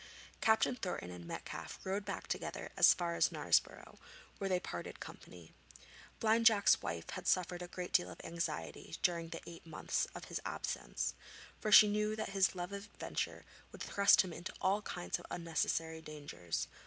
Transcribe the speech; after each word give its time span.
Captain 0.41 0.75
Thornton 0.75 1.11
and 1.11 1.27
Metcalfe 1.27 1.77
rode 1.85 2.05
back 2.05 2.25
together 2.25 2.71
as 2.75 2.91
far 2.91 3.13
as 3.13 3.29
Knaresborough, 3.31 3.99
where 4.39 4.49
they 4.49 4.59
parted 4.59 4.99
company. 4.99 5.51
Blind 6.19 6.47
Jack's 6.47 6.81
wife 6.81 7.11
had 7.11 7.27
suffered 7.27 7.61
a 7.61 7.67
great 7.67 7.93
deal 7.93 8.09
of 8.09 8.19
anxiety 8.23 8.95
during 9.03 9.29
the 9.29 9.43
eight 9.47 9.63
months 9.63 10.07
of 10.15 10.25
his 10.25 10.41
absence, 10.43 11.13
for 11.59 11.71
she 11.71 11.87
knew 11.87 12.15
that 12.15 12.29
his 12.29 12.55
love 12.55 12.73
of 12.73 12.85
adventure 12.85 13.45
would 13.71 13.83
thrust 13.83 14.21
him 14.21 14.33
into 14.33 14.51
all 14.59 14.81
kinds 14.81 15.19
of 15.19 15.25
unnecessary 15.29 16.01
dangers. 16.01 16.67